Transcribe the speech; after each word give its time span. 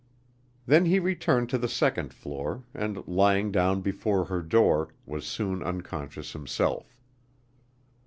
Then 0.65 0.85
he 0.85 0.97
returned 0.97 1.51
to 1.51 1.59
the 1.59 1.67
second 1.67 2.11
floor 2.11 2.63
and, 2.73 3.07
lying 3.07 3.51
down 3.51 3.81
before 3.81 4.25
her 4.25 4.41
door, 4.41 4.89
was 5.05 5.27
soon 5.27 5.61
unconscious 5.61 6.33
himself. 6.33 6.97